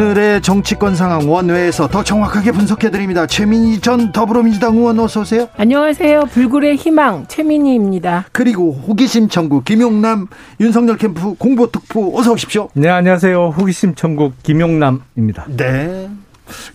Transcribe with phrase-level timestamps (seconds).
[0.00, 3.26] 오늘의 정치권 상황 원외에서 더 정확하게 분석해드립니다.
[3.26, 5.48] 최민희 전 더불어민주당 의원 어서 오세요.
[5.58, 6.22] 안녕하세요.
[6.32, 8.24] 불굴의 희망 최민희입니다.
[8.32, 10.28] 그리고 호기심 천국 김용남
[10.58, 12.70] 윤석열 캠프 공보특보 어서 오십시오.
[12.72, 13.48] 네 안녕하세요.
[13.48, 15.44] 호기심 천국 김용남입니다.
[15.54, 16.08] 네.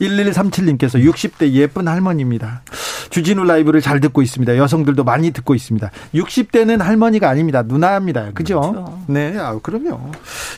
[0.01, 2.61] 1137님께서 60대 예쁜 할머니입니다.
[3.09, 4.57] 주진우 라이브를 잘 듣고 있습니다.
[4.57, 5.89] 여성들도 많이 듣고 있습니다.
[6.13, 7.61] 60대는 할머니가 아닙니다.
[7.63, 8.31] 누나입니다.
[8.33, 8.59] 그죠?
[8.59, 8.99] 그렇죠.
[9.07, 10.11] 네, 아, 그럼요.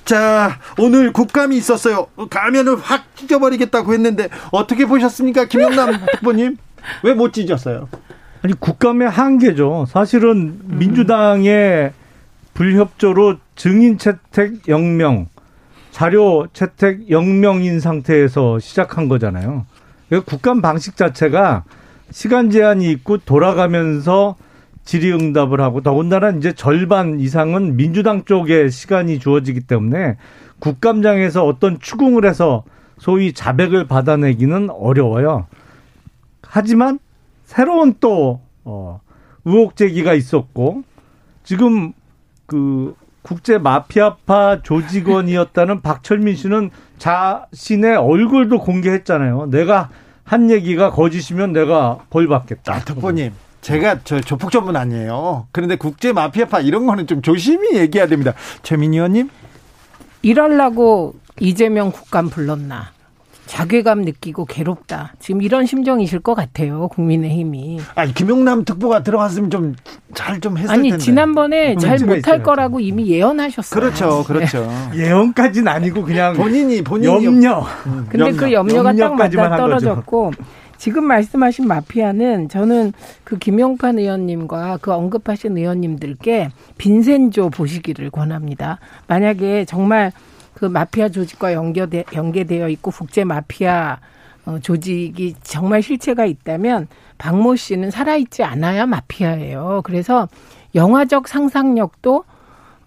[0.06, 2.08] 자, 오늘 국감이 있었어요.
[2.30, 5.46] 가면을 확 찢어버리겠다고 했는데 어떻게 보셨습니까?
[5.46, 6.58] 김영남 후보님?
[7.04, 7.90] 왜 못 찢었어요?
[8.44, 9.86] 아니, 국감의 한계죠.
[9.90, 11.92] 사실은 민주당의
[12.54, 15.26] 불협조로 증인 채택 0명,
[15.98, 19.66] 자료 채택 0명인 상태에서 시작한 거잖아요.
[20.28, 21.64] 국감 방식 자체가
[22.12, 24.36] 시간 제한이 있고 돌아가면서
[24.84, 30.18] 질의응답을 하고 더군다나 이제 절반 이상은 민주당 쪽에 시간이 주어지기 때문에
[30.59, 32.64] 국감장에서 어떤 추궁을 해서
[33.00, 35.48] 소위 자백을 받아내기는 어려워요.
[36.44, 37.00] 하지만
[37.44, 39.02] 새로운 또 어,
[39.45, 40.84] 의혹 제기가 있었고
[41.44, 41.94] 지금
[42.45, 42.94] 그
[43.28, 49.47] 국제 마피아파 조직원이었다는 박철민 씨는 자신의 얼굴도 공개했잖아요.
[49.52, 49.89] 내가
[50.23, 52.73] 한 얘기가 거짓이면 내가 벌 받겠다.
[52.75, 53.34] 아, 특보님.
[53.59, 55.47] 제가 저 조폭 전문 아니에요.
[55.52, 58.34] 그런데 국제 마피아파 이런 거는 좀 조심히 얘기해야 됩니다.
[58.64, 59.30] 최민희 의원님?
[60.22, 62.91] 일하려고 이재명 국감 불렀나?
[63.47, 65.13] 자괴감 느끼고 괴롭다.
[65.19, 66.88] 지금 이런 심정이실 것 같아요.
[66.90, 67.80] 국민의힘이.
[67.96, 69.75] 아니 김용남 특보가 들어갔으면 좀
[70.13, 71.03] 잘좀 좀 했을 아니, 텐데.
[71.03, 73.80] 지난번에 잘 못할 거라고 이미 예언하셨어요.
[73.80, 74.68] 그렇죠, 그렇죠.
[74.94, 75.00] 네.
[75.08, 77.66] 예언까지는 아니고 그냥 본인이 본인이 염려.
[77.88, 78.38] 음, 근데 염려.
[78.38, 80.31] 그 염려가 딱 맞아 떨어졌고.
[80.78, 82.94] 지금 말씀하신 마피아는 저는
[83.24, 88.79] 그 김용판 의원님과 그 언급하신 의원님들께 빈센조 보시기를 권합니다.
[89.08, 90.12] 만약에 정말
[90.57, 94.00] 그 마피아 조직과 연계되, 연계되어 있고 국제 마피아
[94.47, 96.88] 어, 조직이 정말 실체가 있다면
[97.19, 99.81] 박모 씨는 살아있지 않아야 마피아예요.
[99.84, 100.28] 그래서
[100.73, 102.23] 영화적 상상력도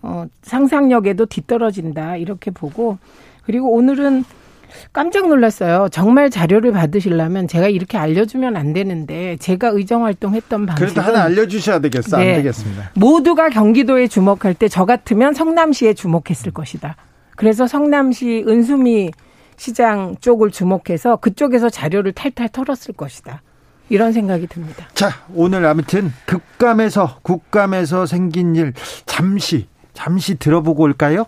[0.03, 2.99] 어, 상상력에도 뒤떨어진다 이렇게 보고
[3.45, 4.25] 그리고 오늘은
[4.93, 5.89] 깜짝 놀랐어요.
[5.93, 11.79] 정말 자료를 받으시려면 제가 이렇게 알려주면 안 되는데 제가 의정 활동했던 방식 그래도 하나 알려주셔야
[11.79, 12.31] 되겠어 네.
[12.31, 12.91] 안 되겠습니다.
[12.95, 16.97] 모두가 경기도에 주목할 때 저 같으면 성남시에 주목했을 것이다.
[17.41, 19.13] 그래서 성남시 은수미
[19.57, 23.41] 시장 쪽을 주목해서 그쪽에서 자료를 탈탈 털었을 것이다.
[23.89, 24.87] 이런 생각이 듭니다.
[24.93, 28.75] 자, 오늘 아무튼 국감에서 국감에서 생긴 일
[29.07, 31.25] 잠시 잠시 들어보고 올까요?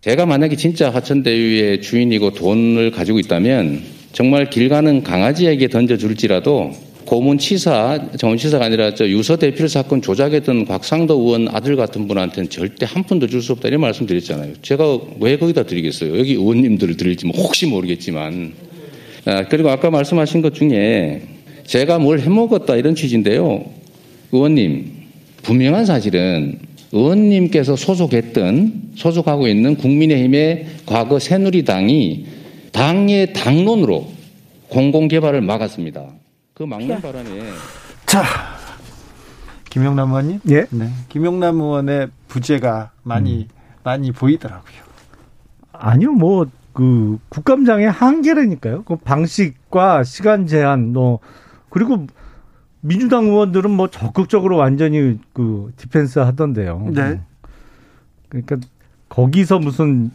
[0.00, 3.80] 제가 만약에 진짜 화천대유의 주인이고 돈을 가지고 있다면
[4.12, 6.72] 정말 길 가는 강아지에게 던져줄지라도
[7.04, 13.04] 고문치사, 정치사가 아니라 저 유서 대필 사건 조작했던 곽상도 의원 아들 같은 분한테는 절대 한
[13.04, 14.54] 푼도 줄 수 없다 이런 말씀 드렸잖아요.
[14.62, 16.18] 제가 왜 거기다 드리겠어요?
[16.18, 18.52] 여기 의원님들을 드릴지 뭐 혹시 모르겠지만.
[19.26, 21.22] 아, 그리고 아까 말씀하신 것 중에
[21.66, 23.64] 제가 뭘 해먹었다 이런 취지인데요.
[24.32, 24.92] 의원님,
[25.42, 26.58] 분명한 사실은
[26.92, 32.26] 의원님께서 소속했던, 소속하고 있는 국민의힘의 과거 새누리당이
[32.72, 34.06] 당의 당론으로
[34.68, 36.06] 공공개발을 막았습니다.
[36.54, 37.50] 그 막는 바람에
[38.06, 38.22] 자
[39.70, 40.90] 김영남 의원님, 예, 네.
[41.08, 43.78] 김영남 의원의 부재가 많이 음.
[43.82, 44.84] 많이 보이더라고요.
[45.72, 48.82] 아니요, 뭐 그 국감장의 한계라니까요.
[48.82, 51.20] 그 방식과 시간 제한, 뭐
[51.70, 52.06] 그리고
[52.80, 56.88] 민주당 의원들은 뭐 적극적으로 완전히 그 디펜스 하던데요.
[56.92, 57.20] 네.
[58.28, 58.56] 그러니까
[59.08, 60.10] 거기서 무슨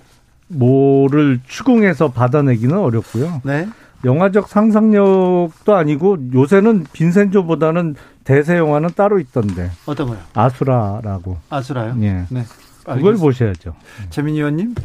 [0.50, 3.42] 뭐를 추궁해서 받아내기는 어렵고요.
[3.44, 3.68] 네.
[4.06, 9.70] 영화적 상상력도 아니고 요새는 빈센조보다는 대세 영화는 따로 있던데.
[9.86, 10.20] 어떤 거요?
[10.34, 11.38] 아수라라고.
[11.50, 11.96] 아수라요?
[12.02, 12.26] 예.
[12.30, 12.44] 네.
[12.86, 13.76] 그걸 보셔야죠.
[14.10, 14.76] 재민이 의원님?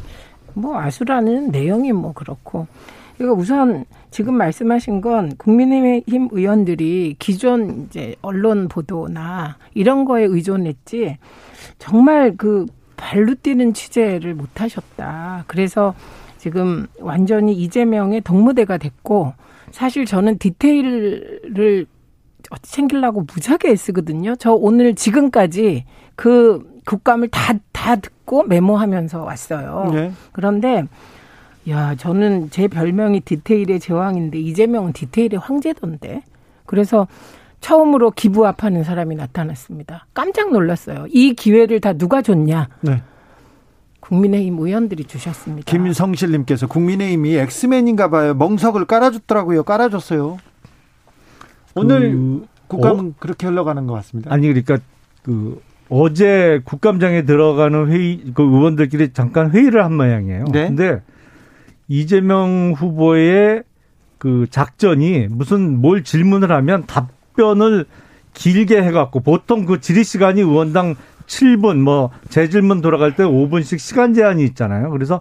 [0.54, 2.66] 뭐 아수라는 내용이 뭐 그렇고.
[3.20, 11.18] 이거 우선 지금 말씀하신 건 국민의힘 의원들이 기존 이제 언론 보도나 이런 거에 의존했지
[11.78, 12.66] 정말 그
[12.96, 15.44] 발로 뛰는 취재를 못 하셨다.
[15.46, 15.94] 그래서
[16.44, 19.32] 지금 완전히 이재명의 동무대가 됐고
[19.70, 21.86] 사실 저는 디테일을
[22.60, 24.36] 챙기려고 무지하게 애쓰거든요.
[24.36, 25.86] 저 오늘 지금까지
[26.16, 29.90] 그 국감을 다, 다 듣고 메모하면서 왔어요.
[29.94, 30.12] 네.
[30.32, 30.84] 그런데,
[31.70, 36.24] 야, 저는 제 별명이 디테일의 제왕인데, 이재명은 디테일의 황제던데.
[36.66, 37.08] 그래서
[37.60, 40.08] 처음으로 기부합하는 사람이 나타났습니다.
[40.12, 41.06] 깜짝 놀랐어요.
[41.08, 42.68] 이 기회를 다 누가 줬냐?
[42.82, 43.00] 네.
[44.04, 45.70] 국민의힘 의원들이 주셨습니다.
[45.70, 48.34] 김성실님께서 국민의힘이 엑스맨인가 봐요.
[48.34, 49.62] 멍석을 깔아줬더라고요.
[49.62, 50.36] 깔아줬어요.
[51.74, 53.12] 오늘 그, 국감은 어?
[53.18, 54.32] 그렇게 흘러가는 것 같습니다.
[54.32, 54.78] 아니 그러니까
[55.22, 60.44] 그 어제 국감장에 들어가는 회의 그 의원들끼리 잠깐 회의를 한 모양이에요.
[60.52, 60.68] 네.
[60.68, 61.00] 근데
[61.88, 63.62] 이재명 후보의
[64.18, 67.86] 그 작전이 무슨 뭘 질문을 하면 답변을
[68.34, 70.94] 길게 해갖고 보통 그 질의 시간이 의원당
[71.26, 74.90] 7분 뭐 재질문 돌아갈 때 5분씩 시간 제한이 있잖아요.
[74.90, 75.20] 그래서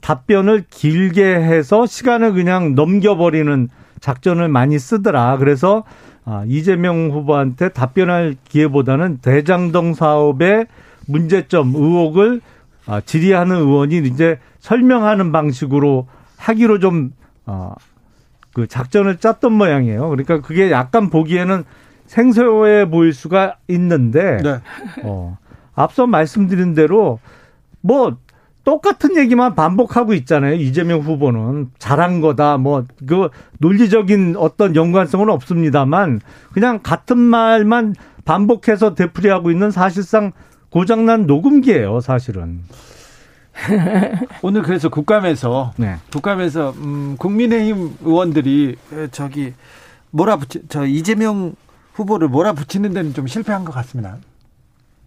[0.00, 3.68] 답변을 길게 해서 시간을 그냥 넘겨버리는
[4.00, 5.36] 작전을 많이 쓰더라.
[5.38, 5.84] 그래서
[6.24, 10.66] 아, 이재명 후보한테 답변할 기회보다는 대장동 사업의
[11.06, 12.40] 문제점, 의혹을
[12.86, 17.12] 아, 질의하는 의원이 이제 설명하는 방식으로 하기로 좀,
[17.46, 17.74] 어,
[18.52, 20.08] 그 작전을 짰던 모양이에요.
[20.08, 21.64] 그러니까 그게 약간 보기에는
[22.06, 24.60] 생소해 보일 수가 있는데, 네.
[25.02, 25.38] 어,
[25.74, 27.18] 앞서 말씀드린 대로
[27.80, 28.16] 뭐
[28.66, 30.54] 똑같은 얘기만 반복하고 있잖아요.
[30.54, 32.56] 이재명 후보는 잘한 거다.
[32.58, 36.20] 뭐 그 논리적인 어떤 연관성은 없습니다만
[36.52, 37.94] 그냥 같은 말만
[38.24, 40.32] 반복해서 되풀이하고 있는 사실상
[40.70, 42.62] 고장난 녹음기예요, 사실은.
[44.42, 45.96] 오늘 그래서 국감에서 네.
[46.12, 48.76] 국감에서 음 국민의힘 의원들이
[49.12, 49.54] 저기
[50.10, 51.54] 몰아붙이 저 이재명
[51.96, 54.18] 후보를 몰아붙이는 데는 좀 실패한 것 같습니다.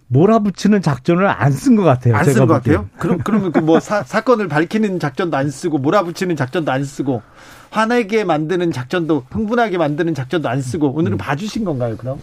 [0.08, 2.16] 몰아붙이는 작전을 안 쓴 것 같아요.
[2.16, 2.90] 안 쓴 것 같아요?
[2.98, 7.22] 그럼 그러면 그 뭐 사건을 밝히는 작전도 안 쓰고 몰아붙이는 작전도 안 쓰고
[7.70, 11.18] 화내게 만드는 작전도 흥분하게 만드는 작전도 안 쓰고 오늘은 음.
[11.20, 11.96] 봐주신 건가요?
[11.98, 12.20] 그럼?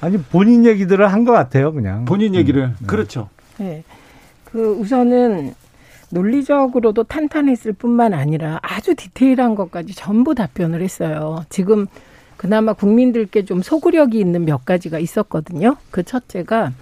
[0.00, 2.06] 아니 본인 얘기들을 한 것 같아요, 그냥.
[2.06, 2.76] 본인 얘기를 음.
[2.80, 2.86] 네.
[2.86, 3.28] 그렇죠.
[3.58, 3.84] 네.
[4.44, 5.54] 그 우선은
[6.10, 11.44] 논리적으로도 탄탄했을 뿐만 아니라 아주 디테일한 것까지 전부 답변을 했어요.
[11.50, 11.86] 지금
[12.36, 15.76] 그나마 국민들께 좀 소구력이 있는 몇 가지가 있었거든요.
[15.90, 16.72] 그 첫째가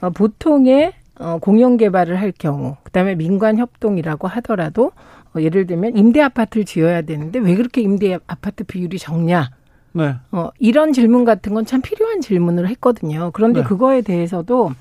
[0.00, 4.92] 어, 보통의 어, 공영 개발을 할 경우, 그다음에 민관 협동이라고 하더라도
[5.34, 9.50] 어, 예를 들면 임대 아파트를 지어야 되는데 왜 그렇게 임대 아파트 비율이 적냐?
[9.92, 10.14] 네.
[10.30, 13.30] 어, 이런 질문 같은 건 참 필요한 질문을 했거든요.
[13.32, 13.66] 그런데 네.
[13.66, 14.72] 그거에 대해서도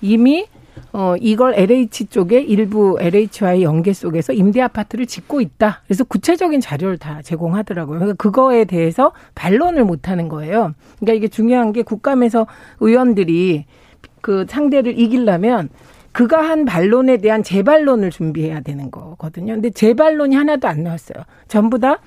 [0.00, 0.46] 이미
[0.92, 5.82] 어, 이걸 LH 쪽에 일부 LH와의 연계 속에서 임대 아파트를 짓고 있다.
[5.86, 7.98] 그래서 구체적인 자료를 다 제공하더라고요.
[7.98, 10.74] 그러니까 그거에 대해서 반론을 못 하는 거예요.
[11.00, 12.46] 그러니까 이게 중요한 게 국감에서
[12.80, 13.66] 의원들이
[14.20, 15.68] 그 상대를 이기려면
[16.12, 19.54] 그가 한 반론에 대한 재반론을 준비해야 되는 거거든요.
[19.54, 21.24] 근데 재반론이 하나도 안 나왔어요.
[21.48, 21.98] 전부 다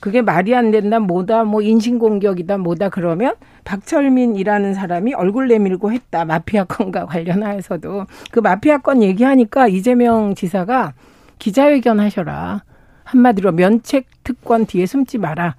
[0.00, 3.34] 그게 말이 안 된다, 뭐다, 뭐 인신공격이다, 뭐다 그러면
[3.64, 6.24] 박철민이라는 사람이 얼굴 내밀고 했다.
[6.24, 10.92] 마피아 건과 관련하여서도 그 마피아 건 얘기하니까 이재명 지사가
[11.38, 12.62] 기자회견 하셔라.
[13.04, 15.56] 한마디로 면책 특권 뒤에 숨지 마라.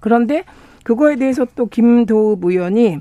[0.00, 0.44] 그런데
[0.84, 3.00] 그거에 대해서 또 김도읍 의원이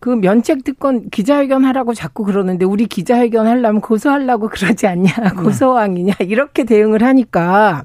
[0.00, 5.30] 그 면책 특권 기자회견 하라고 자꾸 그러는데 우리 기자회견 하려면 고소하려고 그러지 않냐 네.
[5.30, 7.84] 고소왕이냐 이렇게 대응을 하니까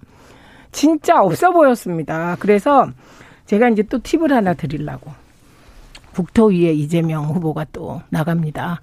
[0.73, 2.35] 진짜 없어 보였습니다.
[2.39, 2.89] 그래서
[3.45, 5.11] 제가 이제 또 팁을 하나 드리려고
[6.13, 8.81] 국토위에 이재명 후보가 또 나갑니다.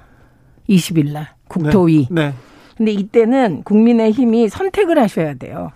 [0.69, 2.09] 20일 날 국토위.
[2.11, 2.29] 네.
[2.29, 2.35] 네.
[2.77, 5.73] 근데 이때는 국민의 힘이 선택을 하셔야 돼요.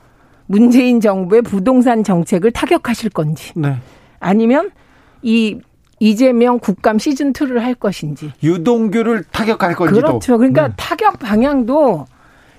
[0.46, 3.76] 문재인 정부의 부동산 정책을 타격하실 건지 네.
[4.20, 4.70] 아니면
[5.22, 5.58] 이
[6.00, 8.32] 이재명 국감 시즌 2를 할 것인지.
[8.42, 10.00] 유동규를 타격할 건지도.
[10.00, 10.38] 그렇죠.
[10.38, 10.74] 그러니까 네.
[10.76, 12.06] 타격 방향도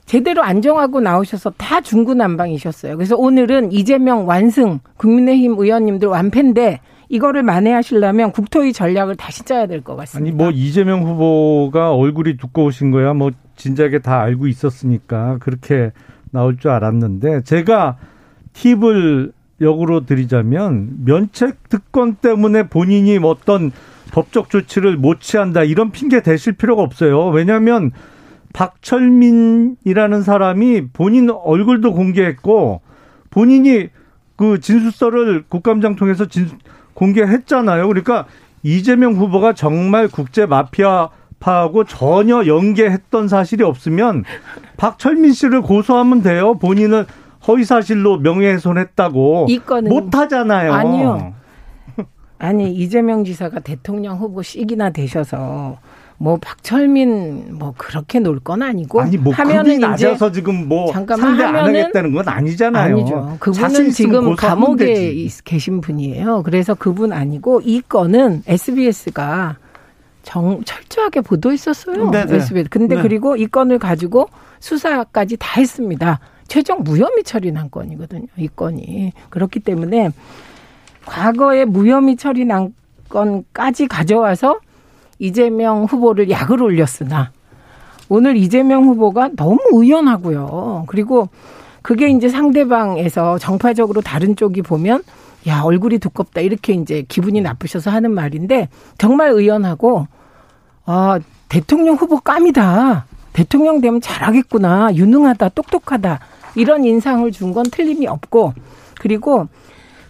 [0.05, 2.95] 제대로 안정하고 나오셔서 다 중구난방이셨어요.
[2.95, 9.95] 그래서 오늘은 이재명 완승 국민의힘 의원님들 완패인데 이거를 만회하시려면 국토위 전략을 다시 짜야 될 것
[9.95, 10.29] 같습니다.
[10.29, 15.91] 아니 뭐 이재명 후보가 얼굴이 두꺼우신 거야 뭐 진작에 다 알고 있었으니까 그렇게
[16.31, 17.97] 나올 줄 알았는데 제가
[18.53, 19.31] 팁을
[19.62, 23.71] 역으로 드리자면 면책 특권 때문에 본인이 어떤
[24.12, 27.27] 법적 조치를 못 취한다 이런 핑계 대실 필요가 없어요.
[27.27, 27.91] 왜냐하면
[28.55, 32.81] 박철민이라는 사람이 본인 얼굴도 공개했고
[33.29, 33.89] 본인이
[34.38, 36.47] 그 진술서를 국감장 통해서 진,
[36.93, 37.85] 공개했잖아요.
[37.85, 38.25] 그러니까
[38.63, 44.24] 이재명 후보가 정말 국제 마피아파하고 전혀 연계했던 사실이 없으면
[44.77, 46.57] 박철민 씨를 고소하면 돼요.
[46.57, 47.03] 본인은
[47.47, 49.47] 허위 사실로 명예훼손했다고
[49.89, 50.74] 못 하잖아요.
[50.74, 51.33] 아니요.
[52.39, 55.77] 아니 이재명 지사가 대통령 후보 시기나 되셔서
[56.17, 61.43] 뭐 박철민 뭐 그렇게 놀 건 아니고 아니 뭐 하면은 낮아서 지금 뭐 잠깐만 상대
[61.43, 62.95] 안 하겠다는 건 아니잖아요.
[62.95, 63.38] 아니죠.
[63.39, 65.43] 그분은 지금 감옥에 되지.
[65.43, 66.43] 계신 분이에요.
[66.43, 69.57] 그래서 그분 아니고 이 건은 SBS가
[70.24, 72.10] 정 철저하게 보도했었어요.
[72.12, 72.36] 네네.
[72.36, 72.69] SBS.
[72.69, 73.01] 근데 네.
[73.01, 74.29] 그리고 이 건을 가지고
[74.60, 76.19] 수사까지 다 했습니다.
[76.48, 78.27] 최종 무혐의 처리 난 건이거든요.
[78.38, 80.12] 이 건이 그렇기 때문에
[81.05, 82.74] 과거에 무혐의 처리 난
[83.10, 84.60] 건까지 가져와서
[85.19, 87.31] 이재명 후보를 약을 올렸으나
[88.10, 90.86] 오늘 이재명 후보가 너무 의연하고요.
[90.88, 91.29] 그리고
[91.81, 95.03] 그게 이제 상대방에서 정파적으로 다른 쪽이 보면
[95.48, 100.07] 야 얼굴이 두껍다 이렇게 이제 기분이 나쁘셔서 하는 말인데 정말 의연하고
[100.86, 101.19] 아
[101.50, 106.19] 대통령 후보 깜이다 대통령 되면 잘하겠구나 유능하다 똑똑하다
[106.55, 108.53] 이런 인상을 준 건 틀림이 없고
[109.00, 109.48] 그리고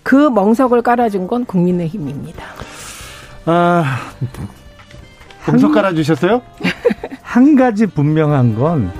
[0.03, 2.43] 그 멍석을 깔아준 건 국민의힘입니다.
[3.45, 3.97] 아
[5.47, 6.41] 멍석 깔아주셨어요?
[7.21, 8.91] 한 가지 분명한 건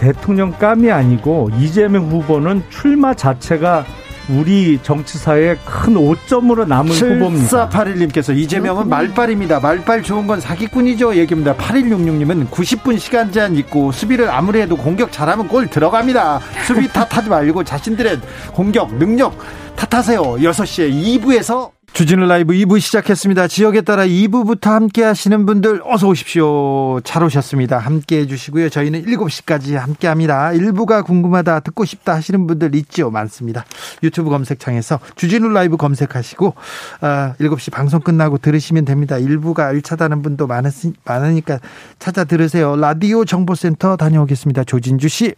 [0.00, 3.84] 대통령 깜이 아니고 이재명 후보는 출마 자체가
[4.28, 7.68] 우리 정치사에 큰 오점으로 남은 후보입니다.
[7.68, 9.60] 7481님께서 이재명은 말빨입니다.
[9.60, 11.14] 말빨 좋은 건 사기꾼이죠.
[11.14, 11.54] 얘기입니다.
[11.54, 16.40] 8166님은 90분 시간 제한 있고 수비를 아무리 해도 공격 잘하면 골 들어갑니다.
[16.66, 18.20] 수비 탓하지 말고 자신들의
[18.52, 19.38] 공격 능력
[19.76, 20.20] 탓하세요.
[20.20, 23.48] 6시에 2부에서 주진우 라이브 2부 시작했습니다.
[23.48, 27.00] 지역에 따라 2부부터 함께 하시는 분들 어서 오십시오.
[27.00, 27.78] 잘 오셨습니다.
[27.78, 28.68] 함께 해주시고요.
[28.68, 30.50] 저희는 7시까지 함께 합니다.
[30.52, 33.10] 1부가 궁금하다, 듣고 싶다 하시는 분들 있죠.
[33.10, 33.64] 많습니다.
[34.02, 36.54] 유튜브 검색창에서 주진우 라이브 검색하시고,
[37.00, 39.16] 아, 7시 방송 끝나고 들으시면 됩니다.
[39.16, 41.60] 1부가 알차다는 분도 많으니까
[41.98, 42.76] 찾아 들으세요.
[42.76, 44.64] 라디오 정보센터 다녀오겠습니다.
[44.64, 45.34] 조진주 씨.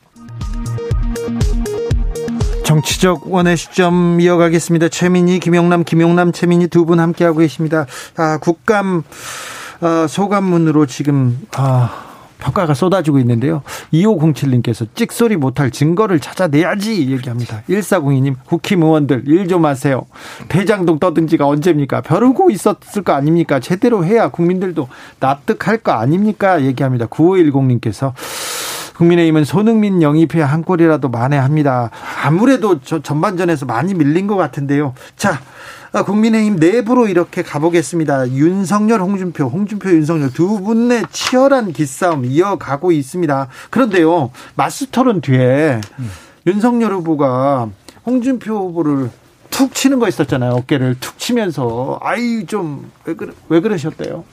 [2.72, 4.90] 정치적 원의 시점 이어가겠습니다.
[4.90, 7.86] 최민희, 김용남, 김용남, 최민희 두 분 함께하고 계십니다.
[8.18, 9.04] 아, 국감
[9.80, 12.04] 어, 소감문으로 지금 아,
[12.38, 13.62] 평가가 쏟아지고 있는데요.
[13.94, 17.62] 2507님께서 찍소리 못할 증거를 찾아내야지 얘기합니다.
[17.70, 20.02] 1402님 국힘 의원들 일 좀 하세요.
[20.48, 22.02] 대장동 떠든 지가 언제입니까?
[22.02, 23.60] 벼르고 있었을 거 아닙니까?
[23.60, 24.88] 제대로 해야 국민들도
[25.20, 26.62] 납득할 거 아닙니까?
[26.62, 27.06] 얘기합니다.
[27.06, 28.12] 9510님께서
[28.98, 31.90] 국민의힘은 손흥민 영입해 한 골이라도 만회합니다.
[32.24, 34.92] 아무래도 저 전반전에서 많이 밀린 것 같은데요.
[35.16, 35.40] 자,
[35.92, 38.32] 아, 국민의힘 내부로 이렇게 가보겠습니다.
[38.32, 43.48] 윤석열, 홍준표, 홍준표, 윤석열 두 분의 치열한 기싸움 이어가고 있습니다.
[43.70, 46.10] 그런데요, 마스터론 뒤에 음.
[46.46, 47.68] 윤석열 후보가
[48.04, 49.10] 홍준표 후보를
[49.50, 50.52] 툭 치는 거 있었잖아요.
[50.52, 54.24] 어깨를 툭 치면서 아이 좀 왜 그래 왜 그러셨대요?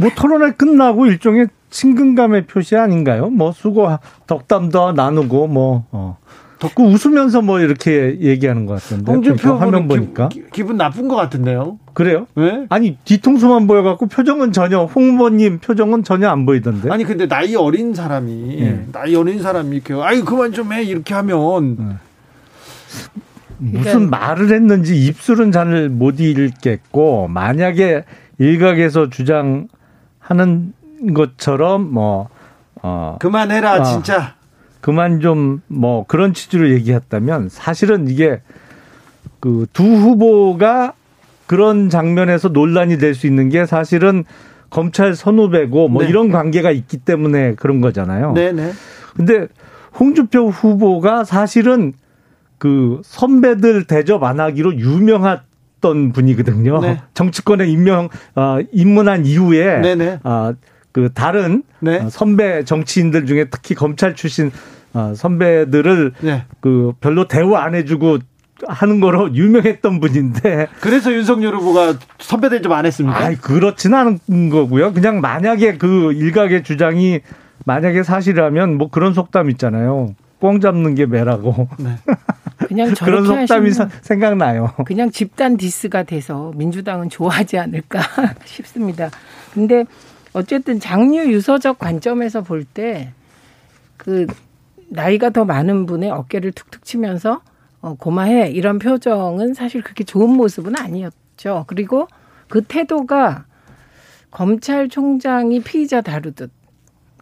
[0.00, 3.28] 뭐 토론회 끝나고 일종의 친근감의 표시 아닌가요?
[3.30, 3.88] 뭐 수고
[4.26, 6.16] 덕담도 나누고 뭐 어.
[6.58, 11.78] 덕구 웃으면서 뭐 이렇게 얘기하는 것 같은데 홍준표 화면 보니까 기, 분 나쁜 것 같은데요.
[11.94, 12.26] 그래요?
[12.34, 12.66] 왜?
[12.68, 16.90] 아니 뒤통수만 보여갖고 표정은 전혀 홍 후보님 표정은 전혀 안 보이던데.
[16.90, 18.86] 아니 근데 나이 어린 사람이 예.
[18.92, 21.96] 나이 어린 사람이 이렇게 아이 그만 좀 해 이렇게 하면 예.
[23.58, 28.04] 무슨 말을 했는지 입술은 잘 못 읽겠고 만약에
[28.38, 29.68] 일각에서 주장
[30.28, 30.72] 하는
[31.14, 32.28] 것처럼 뭐
[32.82, 34.34] 어, 그만해라 어, 진짜
[34.80, 38.40] 그만 좀 뭐 그런 취지로 얘기했다면 사실은 이게
[39.40, 40.92] 그 두 후보가
[41.46, 44.24] 그런 장면에서 논란이 될 수 있는 게 사실은
[44.70, 46.08] 검찰 선후배고 뭐 네.
[46.10, 48.34] 이런 관계가 있기 때문에 그런 거잖아요.
[48.34, 48.72] 네네.
[49.16, 49.46] 근데
[49.98, 51.94] 홍준표 후보가 사실은
[52.58, 55.24] 그 선배들 대접 안 하기로 유명
[55.78, 56.80] 했던 분이거든요.
[56.80, 57.00] 네.
[57.14, 60.20] 정치권에 임명 어, 입문한 이후에 네네.
[60.24, 60.52] 어,
[60.92, 62.00] 그 다른 네.
[62.00, 64.50] 어, 선배 정치인들 중에 특히 검찰 출신
[64.92, 66.44] 어, 선배들을 네.
[66.60, 68.18] 그 별로 대우 안 해주고
[68.66, 70.66] 하는 거로 유명했던 분인데.
[70.80, 73.18] 그래서 윤석열 후보가 선배 대접 안 했습니까?
[73.18, 74.92] 아, 그렇지는 않은 거고요.
[74.92, 77.20] 그냥 만약에 그 일각의 주장이
[77.64, 80.14] 만약에 사실이라면 뭐 그런 속담 있잖아요.
[80.40, 81.68] 꽁 잡는 게 매라고.
[81.78, 81.96] 네.
[82.68, 83.70] 그냥 그런 속담이
[84.02, 84.72] 생각나요.
[84.84, 88.00] 그냥 집단 디스가 돼서 민주당은 좋아하지 않을까
[88.44, 89.10] 싶습니다.
[89.54, 89.84] 근데
[90.32, 93.12] 어쨌든 장류 유서적 관점에서 볼 때
[93.96, 94.26] 그
[94.90, 97.42] 나이가 더 많은 분의 어깨를 툭툭 치면서
[97.80, 101.64] 어, 고마해 이런 표정은 사실 그렇게 좋은 모습은 아니었죠.
[101.66, 102.06] 그리고
[102.48, 103.44] 그 태도가
[104.30, 106.50] 검찰총장이 피의자 다루듯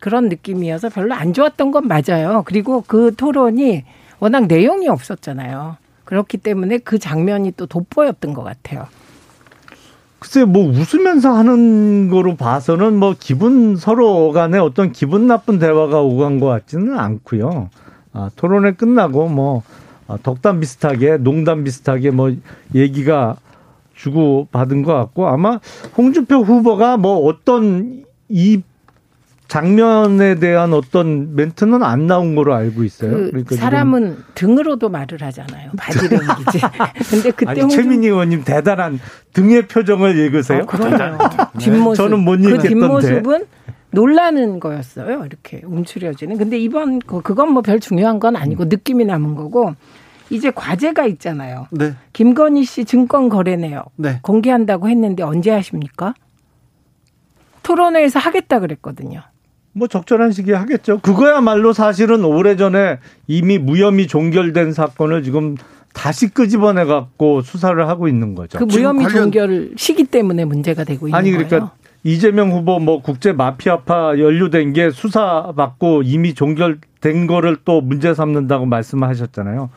[0.01, 2.43] 그런 느낌이어서 별로 안 좋았던 건 맞아요.
[2.47, 3.85] 그리고 그 토론이
[4.19, 5.77] 워낙 내용이 없었잖아요.
[6.05, 8.87] 그렇기 때문에 그 장면이 또 돋보였던 것 같아요.
[10.19, 16.41] 글쎄 뭐 웃으면서 하는 거로 봐서는 뭐 기분 서로 간에 어떤 기분 나쁜 대화가 오간
[16.41, 17.71] 것 같지는 않고요.
[18.13, 19.63] 아, 토론회 끝나고 뭐
[20.09, 22.33] 아, 덕담 비슷하게 농담 비슷하게 뭐
[22.75, 23.37] 얘기가
[23.95, 25.59] 주고 받은 것 같고 아마
[25.97, 28.63] 홍준표 후보가 뭐 어떤 이
[29.49, 33.11] 장면에 대한 어떤 멘트는 안 나온 거로 알고 있어요.
[33.11, 35.71] 그 그러니까 사람은 등으로도 말을 하잖아요.
[35.77, 36.61] 바지랭이지.
[37.11, 37.69] 근데 그때 아니.
[37.69, 38.99] 최민희 의원님 대단한
[39.33, 40.63] 등의 표정을 읽으세요.
[40.63, 41.19] 아, 그럼요.
[41.59, 41.97] 뒷모습.
[41.97, 42.63] 저는 못 읽겠던데.
[42.63, 43.45] 그 뒷모습은
[43.93, 45.25] 놀라는 거였어요.
[45.25, 46.37] 이렇게 움츠려지는.
[46.39, 49.75] 근데 이번 그건 뭐 별 중요한 건 아니고 느낌이 남은 거고
[50.29, 51.69] 이제 과제가 있잖아요.
[51.71, 51.95] 네.
[52.13, 54.19] 김건희 씨 증권 거래 내역 네.
[54.23, 56.15] 공개한다고 했는데 언제 하십니까?
[57.63, 59.23] 토론회에서 하겠다 그랬거든요.
[59.77, 61.01] 뭐 적절한 시기에 하겠죠.
[61.01, 65.55] 그거야말로 사실은 오래전에 이미 무혐의 종결된 사건을 지금
[65.93, 68.59] 다시 끄집어내 갖고 수사를 하고 있는 거죠.
[68.59, 69.25] 그 무혐의 관련...
[69.25, 71.71] 종결 시기 때문에 문제가 되고 있는 아니, 그러니까 거예요.
[72.05, 79.69] 이재명 후보 뭐 국제 마피아파 연루된 게 수사받고 이미 종결된 거를 또 문제 삼는다고 말씀하셨잖아요.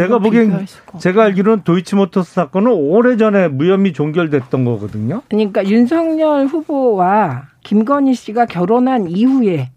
[0.00, 0.66] 제가 보기엔
[0.98, 5.22] 제가 알기로는 도이치모터스 사건은 오래전에 무혐의 종결됐던 거거든요.
[5.28, 9.70] 그러니까 윤석열 후보와 김건희 씨가 결혼한 이후에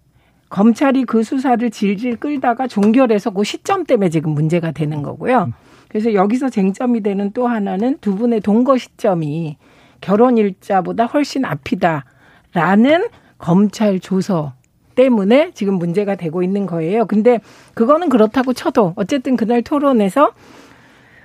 [0.50, 5.52] 검찰이 그 수사를 질질 끌다가 종결해서 그 시점 때문에 지금 문제가 되는 거고요.
[5.90, 9.58] 그래서 여기서 쟁점이 되는 또 하나는 두 분의 동거 시점이
[10.00, 14.54] 결혼 일자보다 훨씬 앞이다라는 검찰 조서
[14.96, 17.06] 때문에 지금 문제가 되고 있는 거예요.
[17.06, 17.40] 근데
[17.74, 20.32] 그거는 그렇다고 쳐도 어쨌든 그날 토론에서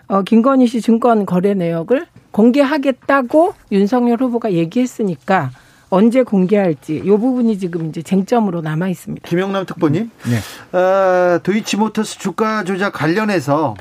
[0.09, 5.51] 어, 김건희 씨 증권 거래 내역을 공개하겠다고 윤석열 후보가 얘기했으니까
[5.91, 9.29] 언제 공개할지 이 부분이 지금 이제 쟁점으로 남아 있습니다.
[9.29, 10.79] 김영남 특보님, 네.
[10.79, 13.75] 어, 도이치모터스 주가 조작 관련해서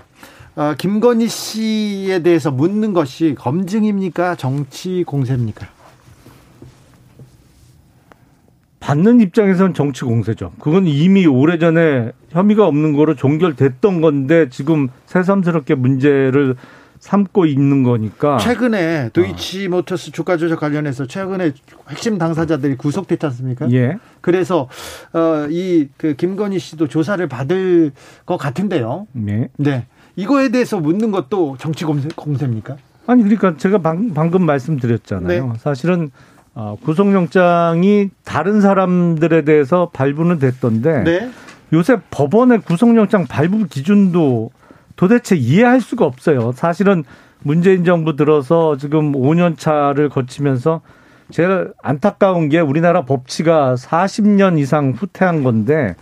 [0.56, 4.36] 어, 김건희 씨에 대해서 묻는 것이 검증입니까?
[4.36, 5.67] 정치 공세입니까?
[8.88, 10.53] 받는 입장에서는 정치 공세죠.
[10.62, 16.56] 그건 이미 오래전에 혐의가 없는 거로 종결됐던 건데 지금 새삼스럽게 문제를
[17.01, 18.38] 삼고 있는 거니까.
[18.38, 21.51] 최근에 도이치 모터스 주가 조작 관련해서 최근에
[21.89, 23.70] 핵심 당사자들이 구속됐지 않습니까?
[23.74, 23.98] 예.
[24.22, 24.70] 그래서
[25.12, 27.91] 어 이그 김건희 씨도 조사를 받을
[28.25, 29.06] 것 같은데요.
[29.12, 29.50] 네.
[29.58, 29.86] 네.
[30.15, 32.77] 이거에 대해서 묻는 것도 정치 공세, 공세입니까?
[33.06, 35.48] 아니 그러니까 제가 방, 방금 말씀드렸잖아요.
[35.48, 35.60] 네.
[35.60, 36.37] 사실은 어,
[36.81, 41.29] 구속영장이 다른 사람들에 대해서 발부는 됐던데 네.
[41.73, 44.51] 요새 법원의 구속영장 발부 기준도
[44.95, 46.51] 도대체 이해할 수가 없어요.
[46.53, 47.03] 사실은
[47.43, 50.82] 문재인 정부 들어서 지금 5년 차를 거치면서
[51.29, 55.95] 제일 안타까운 게 우리나라 법치가 40년 이상 후퇴한 건데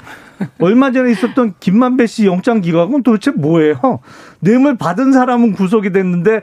[0.60, 4.00] 얼마 전에 있었던 김만배 씨 영장 기각은 도대체 뭐예요?
[4.40, 6.42] 뇌물 받은 사람은 구속이 됐는데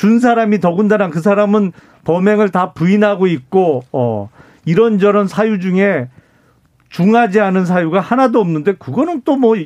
[0.00, 1.72] 준 사람이 더군다나 그 사람은
[2.04, 4.30] 범행을 다 부인하고 있고 어
[4.64, 6.08] 이런저런 사유 중에
[6.88, 9.56] 중하지 않은 사유가 하나도 없는데 그거는 또 뭐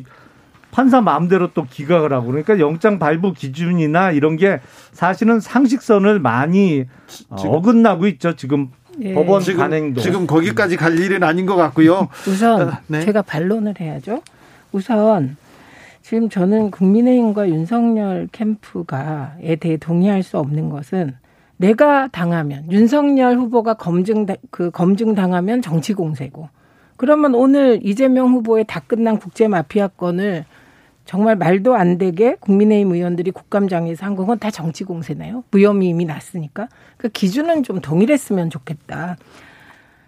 [0.72, 4.58] 판사 마음대로 또 기각을 하고 그러니까 영장 발부 기준이나 이런 게
[4.90, 6.84] 사실은 상식선을 많이
[7.28, 8.70] 어, 지금, 어긋나고 있죠 지금
[9.02, 9.14] 예.
[9.14, 12.08] 법원 지금, 관행도 지금 거기까지 갈 일은 아닌 것 같고요.
[12.26, 13.02] 우선 아, 네.
[13.02, 14.20] 제가 반론을 해야죠.
[14.72, 15.36] 우선
[16.04, 21.14] 지금 저는 국민의힘과 윤석열 캠프가에 대해 동의할 수 없는 것은
[21.56, 26.50] 내가 당하면 윤석열 후보가 검증 그 검증 당하면 정치 공세고
[26.98, 30.44] 그러면 오늘 이재명 후보의 다 끝난 국제 마피아 건을
[31.06, 35.44] 정말 말도 안 되게 국민의힘 의원들이 국감장에서 한 건 다 정치 공세네요.
[35.50, 36.68] 무혐의 이미 났으니까.
[36.98, 39.16] 그 기준은 좀 동일했으면 좋겠다.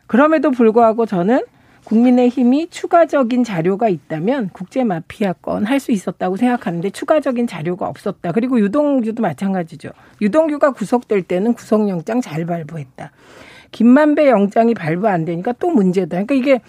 [0.07, 1.41] 그럼에도 불구하고 저는
[1.87, 8.33] 국민의힘이 추가적인 자료가 있다면 국제 마피아건 할 수 있었다고 생각하는데 추가적인 자료가 없었다.
[8.33, 9.91] 그리고 유동규도 마찬가지죠.
[10.23, 13.13] 유동규가 구속될 때는 구속영장 잘 발부했다.
[13.73, 16.25] 김만배 영장이 발부 안 되니까 또 문제다.
[16.25, 16.61] 그러니까 이게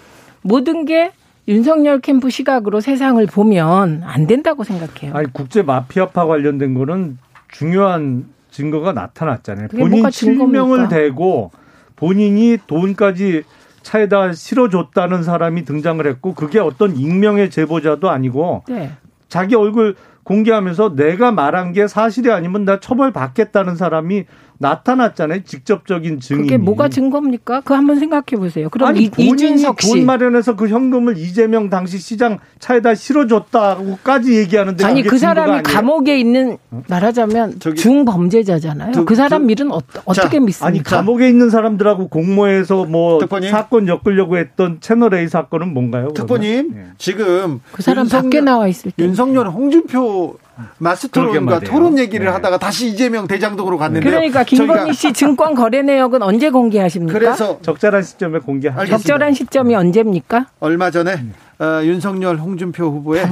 [0.42, 1.12] 모든 게
[1.48, 5.16] 윤석열 캠프 시각으로 세상을 보면 안 된다고 생각해요.
[5.16, 9.70] 아니 국제 마피아파 관련된 거는 중요한 증거가 나타났잖아요.
[9.70, 11.52] 본인 실명을 대고
[11.96, 13.44] 본인이 돈까지
[13.82, 18.92] 차에다 실어줬다는 사람이 등장을 했고 그게 어떤 익명의 제보자도 아니고 네.
[19.30, 24.26] 자기 얼굴 공개하면서 내가 말한 게 사실이 아니면 나 처벌 받겠다는 사람이
[24.60, 25.44] 나타났잖아요.
[25.44, 26.44] 직접적인 증인.
[26.44, 27.62] 그게 뭐가 증거입니까?
[27.62, 28.70] 그 한번 생각해 보세요.
[28.70, 35.04] 그럼 아니, 이, 본인이 돈 마련해서 그 현금을 이재명 당시 시장 차에다 실어줬다고까지 얘기하는데 아니
[35.04, 36.82] 그 사람이 감옥에 있는 어?
[36.88, 38.92] 말하자면 중범죄자잖아요.
[38.92, 39.80] 두, 그 사람 두, 일은 어,
[40.14, 40.66] 떻게 믿습니까?
[40.66, 43.52] 아니 감옥에 있는 사람들하고 공모해서 뭐 특보님?
[43.52, 46.14] 사건 엮으려고 했던 채널 A 사건은 뭔가요?
[46.14, 46.86] 특보님 네.
[46.98, 50.38] 지금 그 사람 윤석열, 밖에 나와 있을 때 윤석열 홍준표
[50.78, 52.32] 마스토론과 토론 얘기를 네.
[52.32, 54.10] 하다가 다시 이재명 대장동으로 갔는데요.
[54.10, 57.18] 그러니까 김건희 씨 증권 거래 내역은 언제 공개하십니까?
[57.18, 58.98] 그래서 적절한 시점에 공개하겠습니다.
[58.98, 60.48] 적절한 시점이 언제입니까?
[60.60, 61.26] 얼마 전에
[61.60, 63.28] 어, 윤석열 홍준표 후보의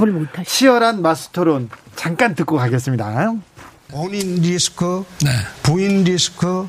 [0.45, 3.33] 치열한 마스토론 잠깐 듣고 가겠습니다.
[3.89, 5.29] 본인 리스크, 네.
[5.63, 6.67] 부인 리스크,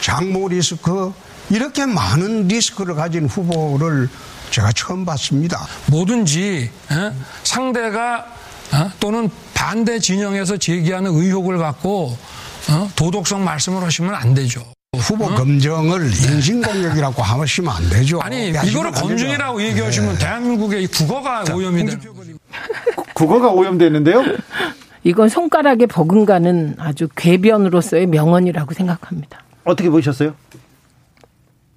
[0.00, 1.12] 장모 리스크
[1.50, 4.08] 이렇게 많은 리스크를 가진 후보를
[4.50, 5.58] 제가 처음 봤습니다.
[5.90, 7.12] 뭐든지 에?
[7.42, 8.26] 상대가
[8.72, 8.90] 어?
[8.98, 9.30] 또는
[9.64, 12.14] 반대 진영에서 제기하는 의혹을 갖고
[12.70, 12.90] 어?
[12.96, 14.62] 도덕성 말씀을 하시면 안 되죠.
[14.94, 15.34] 후보 어?
[15.34, 18.20] 검증을 인신공격이라고 하시면 안 되죠.
[18.20, 20.18] 아니 이거를 검증이라고 얘기하시면 네.
[20.18, 21.98] 대한민국의 국어가 자, 오염이 되는
[23.14, 24.22] 국어가 오염되는데요?
[25.02, 29.44] 이건 손가락에 버금가는 아주 궤변으로서의 명언이라고 생각합니다.
[29.64, 30.34] 어떻게 보셨어요?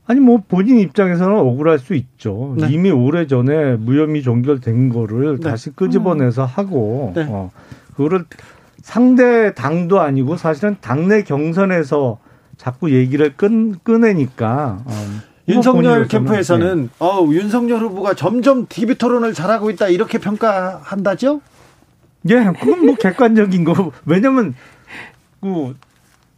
[0.07, 2.55] 아니 뭐 본인 입장에서는 억울할 수 있죠.
[2.57, 2.69] 네.
[2.71, 5.49] 이미 오래 전에 무혐의 종결된 거를 네.
[5.49, 6.47] 다시 끄집어내서 음.
[6.49, 7.25] 하고 네.
[7.27, 7.51] 어,
[7.91, 8.23] 그거를
[8.81, 12.19] 상대 당도 아니고 사실은 당내 경선에서
[12.55, 14.91] 자꾸 얘기를 끈 꺼내니까 어,
[15.49, 16.89] 윤석열 캠프에서는 네.
[16.99, 21.41] 어, 윤석열 후보가 점점 TV 토론을 잘하고 있다 이렇게 평가한다죠?
[22.29, 23.91] 예, 그건 뭐 객관적인 거.
[24.05, 24.55] 왜냐면
[25.41, 25.75] 그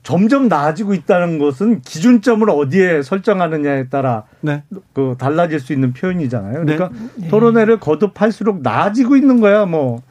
[0.10, 4.64] 점점 나아지고 있다는 것은 기준점을 어디에 설정하느냐에 따라 네.
[4.92, 6.66] 그 달라질 수 있는 표현이잖아요.
[6.66, 7.28] 그러니까 네.
[7.28, 10.02] 토론회를 거듭할수록 나아지고 있는 거야, 뭐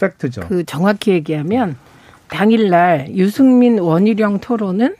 [0.00, 0.42] 팩트죠.
[0.42, 1.76] 그 정확히 얘기하면
[2.28, 4.94] 당일날 유승민 원희룡 토론은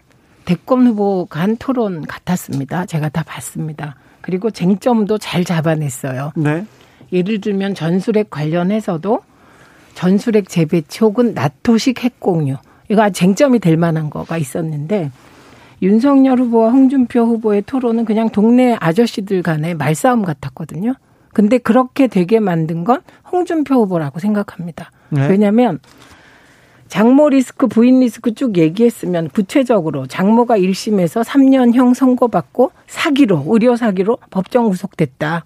[0.46, 2.86] 대권 후보 간 토론 같았습니다.
[2.86, 3.96] 제가 다 봤습니다.
[4.22, 6.32] 그리고 쟁점도 잘 잡아냈어요.
[6.36, 6.64] 네.
[7.12, 9.20] 예를 들면 전술핵 관련해서도
[9.92, 12.56] 전술핵 재배치 혹은 나토식 핵공유
[12.88, 15.10] 이거 쟁점이 될 만한 거가 있었는데
[15.82, 20.94] 윤석열 후보와 홍준표 후보의 토론은 그냥 동네 아저씨들 간의 말싸움 같았거든요.
[21.32, 24.90] 근데 그렇게 되게 만든 건 홍준표 후보라고 생각합니다.
[25.10, 25.28] 네.
[25.28, 25.78] 왜냐하면
[26.88, 34.70] 장모 리스크, 부인 리스크 쭉 얘기했으면 구체적으로 장모가 1심에서 3년형 선고받고 사기로, 의료 사기로 법정
[34.70, 35.44] 구속됐다.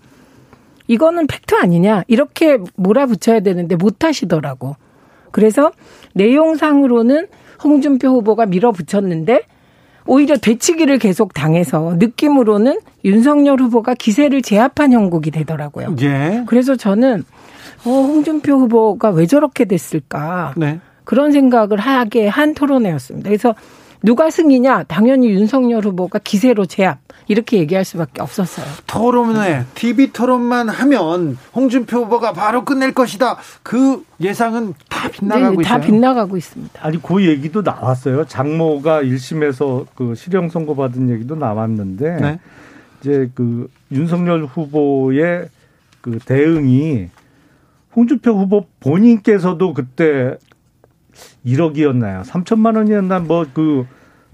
[0.87, 2.05] 이거는 팩트 아니냐.
[2.07, 4.77] 이렇게 몰아붙여야 되는데 못 하시더라고.
[5.33, 5.73] 그래서
[6.15, 7.27] 내용상으로는
[7.63, 9.43] 홍준표 후보가 밀어붙였는데
[10.07, 15.97] 오히려 되치기를 계속 당해서 느낌으로는 윤석열 후보가 기세를 제압한 형국이 되더라고요.
[16.01, 16.43] 예.
[16.47, 17.25] 그래서 저는
[17.85, 20.55] 어, 홍준표 후보가 왜 저렇게 됐을까?
[20.57, 20.81] 네.
[21.05, 23.29] 그런 생각을 하게 한 토론회였습니다.
[23.29, 23.55] 그래서
[24.03, 24.85] 누가 승이냐?
[24.85, 26.99] 당연히 윤석열 후보가 기세로 제압.
[27.29, 28.67] 이렇게 얘기할 수밖에 없었어요.
[28.87, 33.39] 토론회, TV 토론만 하면 홍준표 후보가 바로 끝낼 것이다.
[33.63, 35.87] 그 예상은 다 빗나가고 네, 다 있어요.
[35.87, 36.81] 빗나가고 있습니다.
[36.85, 38.27] 아니 그 얘기도 나왔어요.
[38.27, 42.41] 장모가 1심에서 그 실형 선고 받은 얘기도 나왔는데 네.
[43.01, 45.49] 이제 그 윤석열 후보의
[46.01, 47.09] 그 대응이
[47.95, 50.37] 홍준표 후보 본인께서도 그때
[51.47, 52.25] 1억이었나요?
[52.25, 53.87] 3천만 원이었나 뭐 그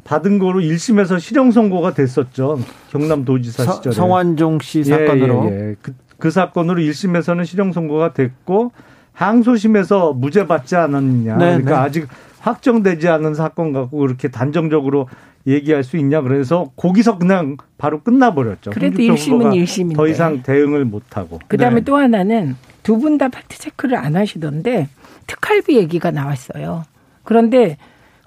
[0.04, 2.60] 받은 거로 1심에서 실형 선고가 됐었죠.
[2.90, 3.94] 경남 도지사 시절에.
[3.94, 5.48] 성완종 씨 사건으로.
[5.50, 5.74] 예, 예, 예.
[5.82, 8.72] 그, 그 사건으로 1심에서는 실형 선고가 됐고
[9.12, 11.36] 항소심에서 무죄 받지 않았느냐.
[11.36, 11.76] 네, 그러니까 네.
[11.76, 12.08] 아직
[12.40, 15.08] 확정되지 않은 사건 갖고 그렇게 단정적으로
[15.46, 18.70] 얘기할 수 있냐 그래서 거기서 그냥 바로 끝나버렸죠.
[18.70, 19.94] 그래도 1심은 1심인데.
[19.96, 21.38] 더 이상 대응을 못하고.
[21.48, 21.84] 그다음에 네.
[21.84, 24.88] 또 하나는 두 분 다 팩트 체크를 안 하시던데
[25.28, 26.82] 특활비 얘기가 나왔어요.
[27.22, 27.76] 그런데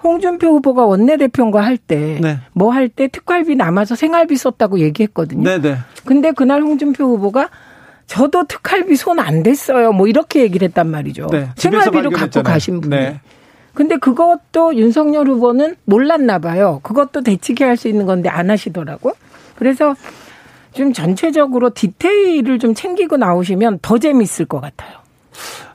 [0.04, 2.40] 홍준표 후보가 원내대표인가 할 때, 네.
[2.54, 5.44] 뭐할 때 특활비 남아서 생활비 썼다고 얘기했거든요.
[5.44, 5.62] 네네.
[5.62, 5.78] 네.
[6.06, 7.50] 근데 그날 홍준표 후보가
[8.08, 9.92] 저도 특활비 손 안 댔어요.
[9.92, 11.28] 뭐 이렇게 얘기를 했단 말이죠.
[11.28, 11.50] 네.
[11.56, 12.96] 생활비로 갖고 가신 분이.
[12.96, 13.20] 네.
[13.74, 16.80] 근데 그것도 윤석열 후보는 몰랐나 봐요.
[16.84, 19.12] 그것도 대치기 할 수 있는 건데 안 하시더라고.
[19.56, 19.96] 그래서
[20.74, 24.98] 좀 전체적으로 디테일을 좀 챙기고 나오시면 더 재밌을 것 같아요.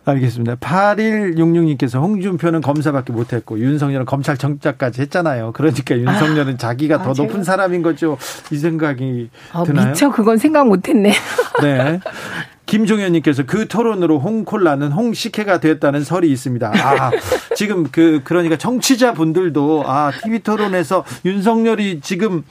[0.07, 0.55] 알겠습니다.
[0.57, 5.51] 8166님께서 홍준표는 검사밖에 못했고 윤석열은 검찰청장까지 했잖아요.
[5.53, 8.16] 그러니까 윤석열은 아, 자기가 더 아, 높은 사람인 거죠.
[8.53, 9.88] 이 생각이 아, 드나요?
[9.88, 11.12] 미처 그건 생각 못했네.
[11.61, 12.01] 네.
[12.66, 16.73] 김종현님께서 그 토론으로 홍콜라는 홍식혜가 되었다는 설이 있습니다.
[16.75, 17.11] 아,
[17.55, 22.45] 지금 그, 그러니까 청취자분들도 아, TV 토론에서 윤석열이 지금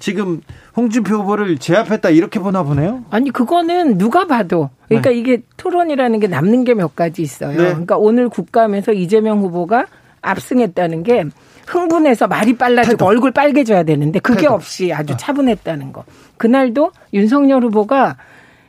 [0.00, 0.40] 지금
[0.76, 3.04] 홍준표 후보를 제압했다 이렇게 보나 보네요.
[3.10, 5.16] 아니 그거는 누가 봐도 그러니까 네.
[5.18, 7.50] 이게 토론이라는 게 남는 게 몇 가지 있어요.
[7.50, 7.56] 네.
[7.68, 9.86] 그러니까 오늘 국감에서 이재명 후보가
[10.22, 11.24] 압승했다는 게
[11.66, 13.04] 흥분해서 말이 빨라지고 태도.
[13.06, 14.54] 얼굴 빨개져야 되는데 그게 태도.
[14.54, 15.16] 없이 아주 어.
[15.16, 16.04] 차분했다는 거.
[16.36, 18.16] 그날도 윤석열 후보가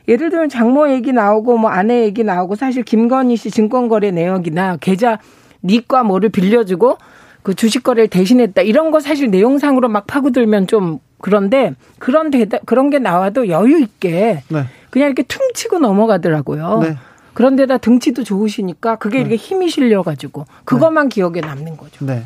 [0.08, 5.18] 예를 들면 장모 얘기 나오고 뭐 아내 얘기 나오고 사실 김건희 씨 증권거래 내역이나 계좌
[5.64, 6.98] 니과 뭐를 빌려주고
[7.42, 12.90] 그 주식 거래를 대신했다 이런 거 사실 내용상으로 막 파고들면 좀 그런데 그런 대답 그런
[12.90, 14.66] 게 나와도 여유 있게 네.
[14.90, 16.80] 그냥 이렇게 퉁치고 넘어가더라고요.
[16.82, 16.96] 네.
[17.32, 19.20] 그런데다 등치도 좋으시니까 그게 네.
[19.22, 21.14] 이렇게 힘이 실려가지고 그것만 네.
[21.14, 22.04] 기억에 남는 거죠.
[22.04, 22.24] 네.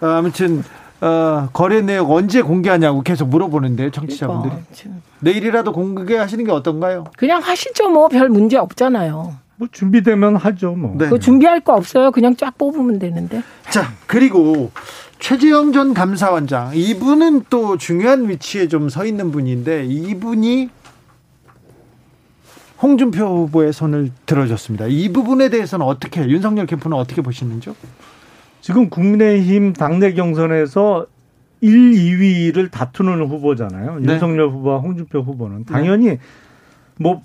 [0.00, 0.62] 어, 아무튼
[1.00, 7.04] 어, 거래 내역 언제 공개하냐고 계속 물어보는데 청취자분들이 그러니까, 내일이라도 공개하시는 게 어떤가요?
[7.16, 9.34] 그냥 하시죠 뭐 별 문제 없잖아요.
[9.56, 10.94] 뭐 준비되면 하죠 뭐.
[10.96, 11.08] 네.
[11.08, 12.10] 그 준비할 거 없어요.
[12.12, 13.42] 그냥 쫙 뽑으면 되는데.
[13.70, 14.70] 자 그리고
[15.20, 20.70] 최재형 전 감사원장 이분은 또 중요한 위치에 좀 서 있는 분인데 이분이
[22.82, 24.86] 홍준표 후보의 손을 들어줬습니다.
[24.86, 27.76] 이 부분에 대해서는 어떻게 윤석열 캠프는 어떻게 보시는지요?
[28.62, 31.06] 지금 국민의힘 당내 경선에서
[31.60, 33.98] 1, 2위를 다투는 후보잖아요.
[34.00, 34.14] 네.
[34.14, 36.18] 윤석열 후보와 홍준표 후보는 당연히 네.
[36.98, 37.22] 뭐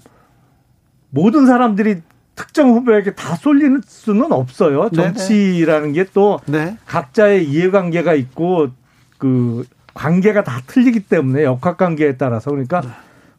[1.09, 2.01] 모든 사람들이
[2.35, 4.89] 특정 후보에게 다 쏠리는 수는 없어요.
[4.89, 6.77] 네, 정치라는 게또 네.
[6.85, 8.69] 각자의 이해관계가 있고
[9.17, 12.89] 그 관계가 다 틀리기 때문에 역학관계에 따라서 그러니까 네.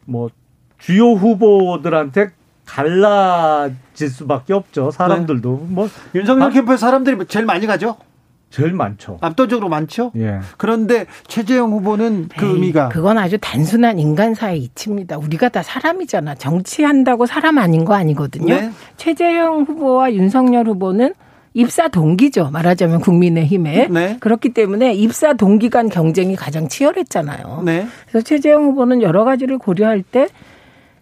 [0.05, 0.29] 뭐
[0.79, 2.31] 주요 후보들한테
[2.65, 4.91] 갈라질 수밖에 없죠.
[4.91, 5.73] 사람들도 네.
[5.73, 7.97] 뭐 윤석열 캠프에 사람들이 제일 많이 가죠.
[8.49, 9.17] 제일 많죠.
[9.21, 10.11] 압도적으로 많죠.
[10.15, 10.39] 예.
[10.57, 15.17] 그런데 최재형 후보는 그 에이, 의미가 그건 아주 단순한 인간사의 이치입니다.
[15.17, 16.35] 우리가 다 사람이잖아.
[16.35, 18.55] 정치한다고 사람 아닌 거 아니거든요.
[18.55, 18.71] 네.
[18.95, 21.13] 최재형 후보와 윤석열 후보는
[21.53, 22.51] 입사 동기죠.
[22.51, 24.17] 말하자면 국민의힘에 네.
[24.19, 27.63] 그렇기 때문에 입사 동기 간 경쟁이 가장 치열했잖아요.
[27.65, 27.87] 네.
[28.07, 30.27] 그래서 최재형 후보는 여러 가지를 고려할 때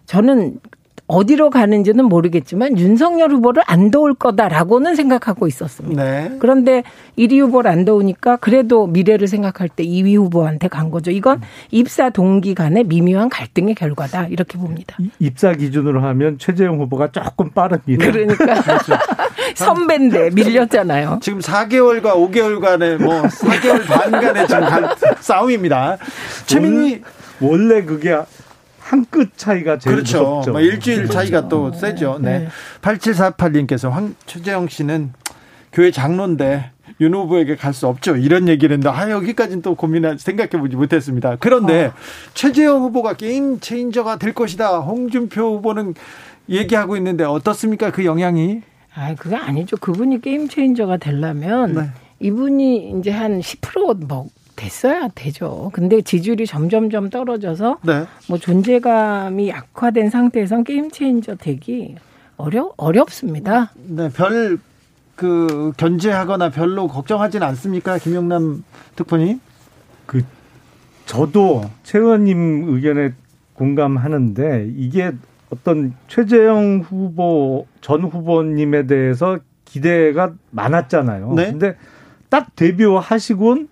[0.06, 0.58] 저는
[1.08, 6.02] 어디로 가는지는 모르겠지만 윤석열 후보를 안 도울 거다라고는 생각하고 있었습니다.
[6.02, 6.36] 네.
[6.40, 6.82] 그런데
[7.16, 11.10] 1위 후보를 안 도우니까 그래도 미래를 생각할 때 2위 후보한테 간 거죠.
[11.10, 11.40] 이건
[11.70, 14.96] 입사 동기 간의 미묘한 갈등의 결과다 이렇게 봅니다.
[15.20, 18.10] 입사 기준으로 하면 최재형 후보가 조금 빠릅니다.
[18.10, 18.94] 그러니까 그렇죠.
[19.54, 21.20] 선배인데 밀렸잖아요.
[21.22, 24.62] 지금 4개월과 5개월간의 뭐 4개월 반간의 지금
[25.20, 25.98] 싸움입니다.
[26.46, 27.02] 최민희
[27.40, 28.16] 원래 그게
[28.88, 30.18] 한 끗 차이가 제일 그렇죠.
[30.22, 30.52] 무섭죠.
[30.52, 31.12] 뭐 일주일 그렇죠.
[31.12, 32.18] 차이가 또 세죠.
[32.20, 32.38] 네.
[32.40, 32.48] 네.
[32.82, 35.12] 8748님께서 황 최재형 씨는
[35.72, 36.70] 교회 장로인데
[37.00, 38.16] 윤 후보에게 갈 수 없죠.
[38.16, 41.36] 이런 얘기를 했는데 아 여기까지는 또 고민을 생각해 보지 못했습니다.
[41.40, 41.92] 그런데 어.
[42.34, 44.78] 최재형 후보가 게임 체인저가 될 것이다.
[44.78, 45.94] 홍준표 후보는
[46.48, 47.90] 얘기하고 있는데 어떻습니까?
[47.90, 48.62] 그 영향이?
[48.94, 49.76] 아, 그거 아니죠.
[49.76, 51.80] 그분이 게임 체인저가 되려면 네.
[52.20, 55.70] 이분이 이제 한 10%뭐 됐어야 되죠.
[55.72, 58.06] 근데 지지율이 점점점 떨어져서 네.
[58.28, 61.94] 뭐 존재감이 약화된 상태에선 게임 체인저 되기
[62.36, 63.72] 어려 어렵습니다.
[63.76, 64.58] 네, 별
[65.16, 68.62] 그 견제하거나 별로 걱정하지는 않습니까, 김영남
[68.94, 69.40] 특보님?
[70.04, 70.22] 그
[71.06, 73.14] 저도 최 의원님 의견에
[73.54, 75.12] 공감하는데 이게
[75.48, 81.32] 어떤 최재형 후보 전 후보님에 대해서 기대가 많았잖아요.
[81.32, 81.50] 네?
[81.52, 81.76] 근데
[82.28, 83.68] 딱 데뷔하시곤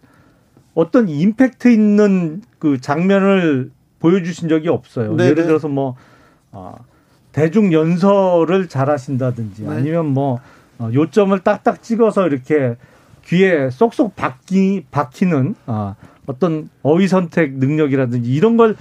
[0.75, 5.17] 어떤 임팩트 있는 그 장면을 보여주신 적이 없어요.
[5.17, 5.31] 네네.
[5.31, 5.47] 예를 네.
[5.47, 5.97] 들어서 뭐
[6.53, 6.75] 어,
[7.33, 9.71] 대중 연설을 잘하신다든지 네.
[9.71, 10.41] 아니면 뭐
[10.79, 12.77] 어, 요점을 딱딱 찍어서 이렇게
[13.27, 18.77] 귀에 쏙쏙 박기 박히는 어, 어떤 어휘 선택 능력이라든지 이런 걸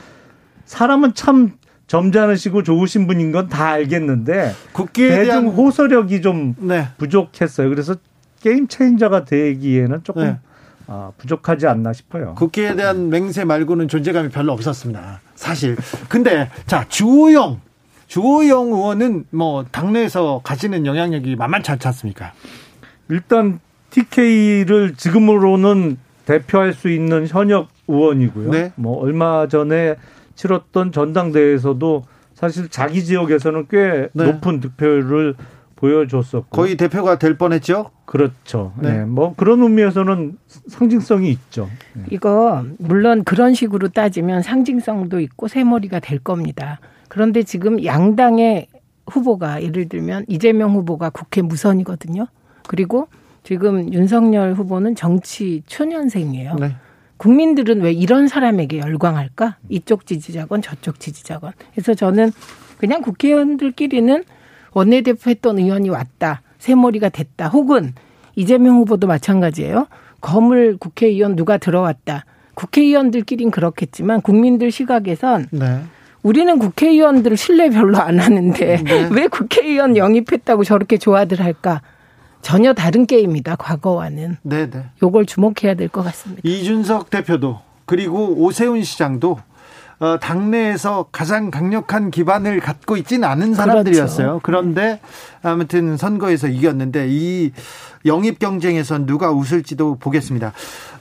[0.65, 1.53] 사람은 참
[1.88, 4.53] 점잖으시고 좋으신 분인 건 다 알겠는데
[4.93, 5.47] 대중 대한...
[5.47, 6.88] 호소력이 좀 네.
[6.97, 7.69] 부족했어요.
[7.69, 7.95] 그래서
[8.41, 10.39] 게임 체인저가 되기에는 조금 네.
[10.87, 12.35] 아, 부족하지 않나 싶어요.
[12.35, 15.21] 국회에 대한 맹세 말고는 존재감이 별로 없었습니다.
[15.35, 15.75] 사실.
[16.09, 17.61] 근데 자 주호영
[18.07, 22.33] 주호영 의원은 뭐 당내에서 가지는 영향력이 만만치 않지 않습니까?
[23.09, 28.51] 일단 TK를 지금으로는 대표할 수 있는 현역 의원이고요.
[28.51, 28.71] 네.
[28.75, 29.95] 뭐 얼마 전에
[30.35, 34.25] 치렀던 전당대회에서도 사실 자기 지역에서는 꽤 네.
[34.25, 35.35] 높은 득표를
[35.83, 37.91] 보여줬었고 거의 대표가 될 뻔했죠.
[38.05, 38.71] 그렇죠.
[38.79, 38.99] 네.
[38.99, 39.05] 네.
[39.05, 41.69] 뭐 그런 의미에서는 상징성이 있죠.
[41.91, 42.03] 네.
[42.09, 46.79] 이거 물론 그런 식으로 따지면 상징성도 있고 새머리가 될 겁니다.
[47.09, 48.67] 그런데 지금 양당의
[49.07, 52.27] 후보가 예를 들면 이재명 후보가 국회 무선이거든요.
[52.67, 53.09] 그리고
[53.43, 56.55] 지금 윤석열 후보는 정치 초년생이에요.
[56.61, 56.75] 네.
[57.17, 59.57] 국민들은 왜 이런 사람에게 열광할까?
[59.67, 61.51] 이쪽 지지자건 저쪽 지지자건.
[61.73, 62.31] 그래서 저는
[62.77, 64.23] 그냥 국회의원들끼리는
[64.73, 66.41] 원내대표 했던 의원이 왔다.
[66.59, 67.47] 새머리가 됐다.
[67.49, 67.93] 혹은
[68.36, 69.88] 이재명 후보도 마찬가지예요.
[70.21, 72.25] 거물 국회의원 누가 들어왔다.
[72.55, 75.81] 국회의원들끼린 그렇겠지만 국민들 시각에선 네.
[76.21, 79.09] 우리는 국회의원들 신뢰 별로 안 하는데 네.
[79.12, 81.81] 왜 국회의원 영입했다고 저렇게 좋아들 할까?
[82.41, 83.55] 전혀 다른 게임이다.
[83.55, 84.38] 과거와는.
[84.43, 84.86] 네, 네.
[85.01, 86.41] 요걸 주목해야 될 것 같습니다.
[86.43, 89.39] 이준석 대표도 그리고 오세훈 시장도
[90.03, 94.27] 어, 당내에서 가장 강력한 기반을 갖고 있지는 않은 사람들이었어요.
[94.27, 94.39] 그렇죠.
[94.43, 94.99] 그런데
[95.41, 97.53] 아무튼 선거에서 이겼는데 이
[98.05, 100.51] 영입 경쟁에서 누가 웃을지도 보겠습니다.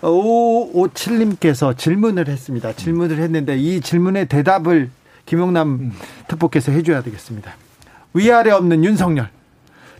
[0.03, 2.73] 557님께서 질문을 했습니다.
[2.75, 4.89] 질문을 했는데 이 질문의 대답을
[5.27, 5.93] 김용남 음.
[6.29, 7.57] 특보께서 해줘야 되겠습니다.
[8.15, 9.31] 위아래 없는 윤석열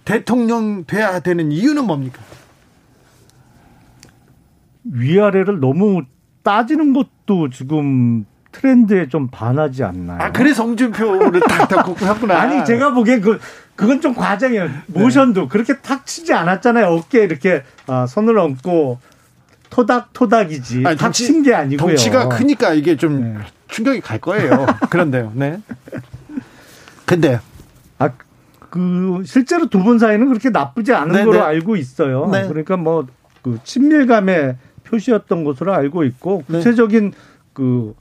[0.05, 2.23] 대통령 돼야 되는 이유는 뭡니까?
[4.85, 6.03] 위아래를 너무
[6.45, 10.19] 따지는 것도 지금 트렌드에 좀 반하지 않나요?
[10.21, 12.39] 아, 그래서 홍준표를 탁탁 꽂구나.
[12.41, 13.41] 아니, 제가 보기엔 그,
[13.75, 14.65] 그건 좀 과장이에요.
[14.67, 14.73] 네.
[14.87, 16.87] 모션도 그렇게 탁 치지 않았잖아요.
[16.87, 18.99] 어깨에 이렇게 아, 손을 얹고
[19.71, 20.83] 토닥토닥이지.
[20.87, 21.89] 아니, 닥친 게 아니고요.
[21.89, 23.39] 덩치가 크니까 이게 좀 네.
[23.69, 24.67] 충격이 갈 거예요.
[24.91, 25.33] 그런데요.
[25.35, 25.61] 네.
[27.07, 27.41] 근데
[27.99, 28.11] 아,
[28.71, 31.25] 그 실제로 두 분 사이는 그렇게 나쁘지 않은 네네.
[31.25, 31.41] 걸로 네.
[31.45, 32.29] 알고 있어요.
[32.31, 32.47] 네.
[32.47, 33.07] 그러니까 뭐
[33.43, 36.59] 그 친밀감의 표시였던 것으로 알고 있고 네.
[36.59, 37.17] 구체적인 네.
[37.53, 37.93] 그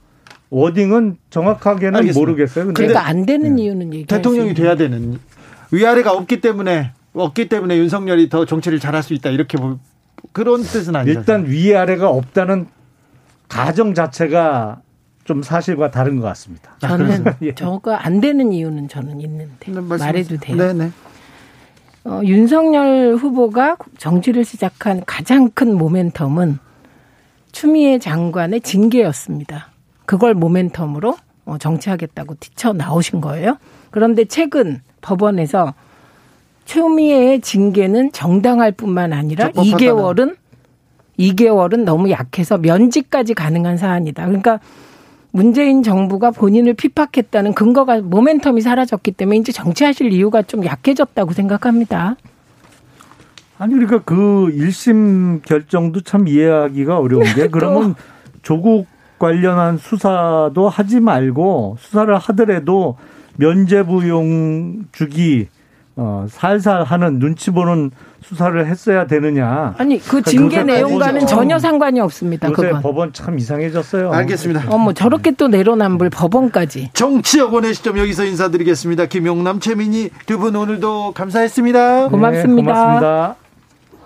[0.52, 2.20] 워딩은 정확하게는 알겠습니다.
[2.20, 2.64] 모르겠어요.
[2.66, 3.62] 근데 그러니까 안 되는 네.
[3.62, 5.18] 이유는 얘기 대통령이 돼야 되는
[5.70, 9.56] 위아래가 없기 때문에 없기 때문에 윤석열이 더 정치를 잘할 수 있다 이렇게
[10.32, 11.18] 그런 뜻은 아니죠.
[11.18, 12.66] 일단 위아래가 없다는
[13.48, 14.82] 가정 자체가
[15.24, 16.76] 좀 사실과 다른 것 같습니다.
[16.80, 17.54] 저는 예.
[17.54, 20.56] 저가 안 되는 이유는 저는 있는데 네, 말해도 돼요.
[20.58, 20.90] 네네.
[22.04, 26.58] 어, 윤석열 후보가 정치를 시작한 가장 큰 모멘텀은
[27.52, 29.71] 추미애 장관의 징계였습니다.
[30.12, 33.56] 그걸 모멘텀으로 어, 정치하겠다고 뛰쳐 나오신 거예요.
[33.90, 35.72] 그런데 최근 법원에서
[36.66, 40.36] 추미애의 징계는 정당할 뿐만 아니라 2개월은
[41.18, 44.26] 2개월은 너무 약해서 면직까지 가능한 사안이다.
[44.26, 44.60] 그러니까
[45.30, 52.16] 문재인 정부가 본인을 피박했다는 근거가 모멘텀이 사라졌기 때문에 이제 정치하실 이유가 좀 약해졌다고 생각합니다.
[53.56, 54.14] 아니 그러니까 그
[54.54, 57.94] 1심 결정도 참 이해하기가 어려운 게 그러면
[58.42, 58.91] 조국
[59.22, 62.96] 관련한 수사도 하지 말고 수사를 하더라도
[63.36, 65.46] 면죄부용 주기
[65.94, 67.90] 어, 살살 하는 눈치 보는
[68.22, 69.74] 수사를 했어야 되느냐.
[69.78, 72.48] 아니, 그 그러니까 징계 내용과는 전혀 상관이 없습니다.
[72.50, 72.80] 요새 그건.
[72.82, 74.10] 법원 참 이상해졌어요.
[74.10, 74.64] 알겠습니다.
[74.70, 76.90] 어머, 저렇게 또 내로남불 법원까지.
[76.94, 79.06] 정치여권의 시점 여기서 인사드리겠습니다.
[79.06, 82.08] 김용남, 최민희 두 분 오늘도 감사했습니다.
[82.08, 82.62] 고맙습니다.
[82.62, 83.41] 네, 고맙습니다.